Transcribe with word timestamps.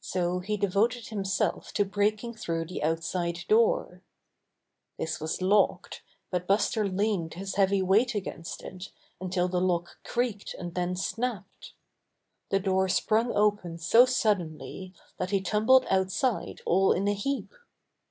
So 0.00 0.38
he 0.38 0.56
devoted 0.56 1.08
himself 1.08 1.74
to 1.74 1.84
breaking 1.84 2.32
through 2.36 2.64
the 2.64 2.82
outside 2.82 3.40
door. 3.50 4.00
Buster 4.96 4.96
Returns 4.96 4.96
to 4.96 4.96
North 4.96 4.96
Woods 4.96 4.96
12T 4.96 4.96
This 4.96 5.20
was 5.20 5.42
locked, 5.42 6.02
but 6.30 6.46
Buster 6.46 6.88
leaned 6.88 7.34
his 7.34 7.54
heavy 7.56 7.82
weight 7.82 8.14
against 8.14 8.62
it 8.62 8.88
until 9.20 9.46
the 9.46 9.60
lock 9.60 9.98
creaked 10.04 10.54
and 10.58 10.74
then 10.74 10.96
snapped. 10.96 11.74
The 12.48 12.60
door 12.60 12.88
sprung 12.88 13.36
open 13.36 13.76
so 13.76 14.06
suddenly 14.06 14.94
that 15.18 15.32
he 15.32 15.42
tumbled 15.42 15.84
outside 15.90 16.62
all 16.64 16.92
in 16.94 17.06
a 17.06 17.12
heap. 17.12 17.52